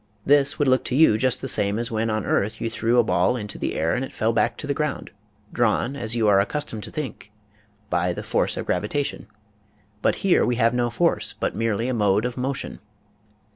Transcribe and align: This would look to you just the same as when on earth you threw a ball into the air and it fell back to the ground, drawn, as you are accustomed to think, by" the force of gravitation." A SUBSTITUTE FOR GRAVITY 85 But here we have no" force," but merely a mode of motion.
This 0.25 0.57
would 0.57 0.67
look 0.67 0.83
to 0.85 0.95
you 0.95 1.15
just 1.19 1.41
the 1.41 1.47
same 1.47 1.77
as 1.77 1.91
when 1.91 2.09
on 2.09 2.25
earth 2.25 2.59
you 2.59 2.71
threw 2.71 2.97
a 2.97 3.03
ball 3.03 3.35
into 3.37 3.59
the 3.59 3.75
air 3.75 3.93
and 3.93 4.03
it 4.03 4.11
fell 4.11 4.33
back 4.33 4.57
to 4.57 4.65
the 4.65 4.73
ground, 4.73 5.11
drawn, 5.53 5.95
as 5.95 6.15
you 6.15 6.27
are 6.27 6.39
accustomed 6.39 6.81
to 6.85 6.91
think, 6.91 7.31
by" 7.91 8.11
the 8.13 8.23
force 8.23 8.57
of 8.57 8.65
gravitation." 8.65 9.27
A 9.27 9.27
SUBSTITUTE 9.27 9.39
FOR 9.41 10.01
GRAVITY 10.01 10.01
85 10.01 10.01
But 10.01 10.15
here 10.41 10.45
we 10.47 10.55
have 10.55 10.73
no" 10.73 10.89
force," 10.89 11.35
but 11.39 11.55
merely 11.55 11.87
a 11.87 11.93
mode 11.93 12.25
of 12.25 12.35
motion. 12.35 12.79